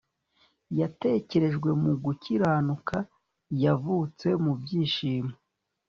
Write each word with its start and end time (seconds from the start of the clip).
Yatekerejwe 0.79 1.69
mu 1.83 1.91
gukiranuka 2.03 2.97
yavutse 3.63 4.27
mu 4.43 4.51
byishimo 4.61 5.33